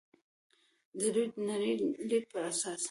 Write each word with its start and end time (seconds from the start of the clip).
د 0.99 1.01
دوی 1.13 1.27
د 1.33 1.35
نړۍ 1.49 1.73
لید 2.09 2.25
پر 2.31 2.43
اساس. 2.49 2.79